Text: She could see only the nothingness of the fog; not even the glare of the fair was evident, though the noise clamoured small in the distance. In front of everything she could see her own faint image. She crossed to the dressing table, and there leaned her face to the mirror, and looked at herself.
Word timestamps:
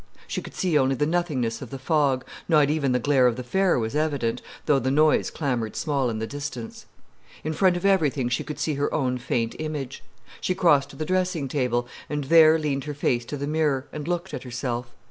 She 0.27 0.41
could 0.41 0.55
see 0.55 0.79
only 0.79 0.95
the 0.95 1.05
nothingness 1.05 1.61
of 1.61 1.69
the 1.69 1.77
fog; 1.77 2.25
not 2.49 2.71
even 2.71 2.91
the 2.91 2.97
glare 2.97 3.27
of 3.27 3.35
the 3.35 3.43
fair 3.43 3.77
was 3.77 3.95
evident, 3.95 4.41
though 4.65 4.79
the 4.79 4.89
noise 4.89 5.29
clamoured 5.29 5.75
small 5.75 6.09
in 6.09 6.17
the 6.17 6.25
distance. 6.25 6.87
In 7.43 7.53
front 7.53 7.77
of 7.77 7.85
everything 7.85 8.27
she 8.27 8.43
could 8.43 8.57
see 8.57 8.73
her 8.73 8.91
own 8.91 9.19
faint 9.19 9.55
image. 9.59 10.03
She 10.39 10.55
crossed 10.55 10.89
to 10.89 10.95
the 10.95 11.05
dressing 11.05 11.47
table, 11.47 11.87
and 12.09 12.23
there 12.23 12.57
leaned 12.57 12.85
her 12.85 12.95
face 12.95 13.25
to 13.25 13.37
the 13.37 13.45
mirror, 13.45 13.85
and 13.93 14.07
looked 14.07 14.33
at 14.33 14.41
herself. 14.41 14.87